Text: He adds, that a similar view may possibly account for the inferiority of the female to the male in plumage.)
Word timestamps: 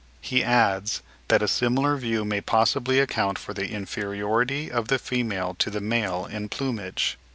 He 0.21 0.43
adds, 0.43 1.03
that 1.27 1.43
a 1.43 1.47
similar 1.47 1.95
view 1.95 2.25
may 2.25 2.41
possibly 2.41 2.99
account 2.99 3.37
for 3.37 3.53
the 3.53 3.69
inferiority 3.69 4.71
of 4.71 4.87
the 4.87 4.97
female 4.97 5.53
to 5.59 5.69
the 5.69 5.79
male 5.79 6.25
in 6.25 6.49
plumage.) 6.49 7.19